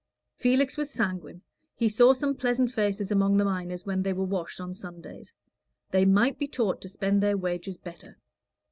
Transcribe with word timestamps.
Felix 0.35 0.77
was 0.77 0.89
sanguine; 0.89 1.43
he 1.75 1.87
saw 1.87 2.11
some 2.13 2.33
pleasant 2.35 2.71
faces 2.71 3.11
among 3.11 3.37
the 3.37 3.45
miners 3.45 3.85
when 3.85 4.01
they 4.01 4.13
were 4.13 4.25
washed 4.25 4.59
on 4.59 4.73
Sundays; 4.73 5.35
they 5.91 6.05
might 6.05 6.39
be 6.39 6.47
taught 6.47 6.81
to 6.81 6.89
spend 6.89 7.21
their 7.21 7.37
wages 7.37 7.77
better. 7.77 8.17